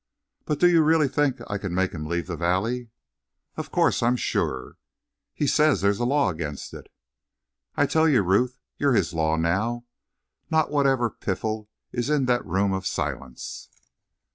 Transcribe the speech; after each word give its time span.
"But 0.45 0.59
do 0.59 0.67
you 0.67 0.81
really 0.81 1.07
think 1.07 1.41
I 1.47 1.59
can 1.59 1.75
make 1.75 1.91
him 1.91 2.07
leave 2.07 2.25
the 2.25 2.35
valley?" 2.35 2.89
"Of 3.55 3.69
course 3.71 4.01
I'm 4.01 4.15
sure." 4.15 4.77
"He 5.31 5.45
says 5.45 5.81
there's 5.81 5.99
a 5.99 6.05
law 6.05 6.29
against 6.31 6.73
it." 6.73 6.91
"I 7.77 7.85
tell 7.85 8.09
you, 8.09 8.23
Ruth, 8.23 8.57
you're 8.77 8.93
his 8.95 9.13
law 9.13 9.35
now; 9.35 9.85
not 10.49 10.71
whatever 10.71 11.11
piffle 11.11 11.67
is 11.91 12.09
in 12.09 12.25
that 12.25 12.43
Room 12.43 12.73
of 12.73 12.87
Silence." 12.87 13.69